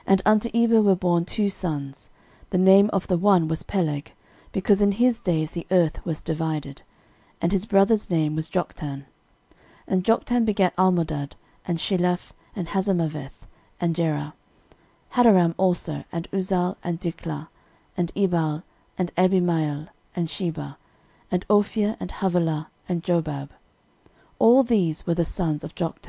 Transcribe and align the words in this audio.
13:001:019 0.00 0.02
And 0.12 0.22
unto 0.26 0.50
Eber 0.52 0.82
were 0.82 0.94
born 0.94 1.24
two 1.24 1.48
sons: 1.48 2.10
the 2.50 2.58
name 2.58 2.90
of 2.92 3.06
the 3.08 3.16
one 3.16 3.48
was 3.48 3.62
Peleg; 3.62 4.12
because 4.52 4.82
in 4.82 4.92
his 4.92 5.18
days 5.18 5.52
the 5.52 5.66
earth 5.70 6.04
was 6.04 6.22
divided: 6.22 6.82
and 7.40 7.50
his 7.50 7.64
brother's 7.64 8.10
name 8.10 8.36
was 8.36 8.46
Joktan. 8.46 9.06
13:001:020 9.88 9.88
And 9.88 10.04
Joktan 10.04 10.44
begat 10.44 10.76
Almodad, 10.76 11.32
and 11.64 11.78
Sheleph, 11.78 12.32
and 12.54 12.68
Hazarmaveth, 12.68 13.46
and 13.80 13.96
Jerah, 13.96 14.34
13:001:021 15.14 15.14
Hadoram 15.34 15.54
also, 15.56 16.04
and 16.12 16.30
Uzal, 16.30 16.76
and 16.84 17.00
Diklah, 17.00 17.48
13:001:022 17.96 17.96
And 17.96 18.12
Ebal, 18.16 18.62
and 18.98 19.14
Abimael, 19.16 19.88
and 20.14 20.28
Sheba, 20.28 20.76
13:001:023 21.30 21.30
And 21.30 21.46
Ophir, 21.48 21.96
and 21.98 22.10
Havilah, 22.12 22.68
and 22.86 23.02
Jobab. 23.02 23.48
All 24.38 24.62
these 24.62 25.06
were 25.06 25.14
the 25.14 25.24
sons 25.24 25.64
of 25.64 25.74
Joktan. 25.74 26.00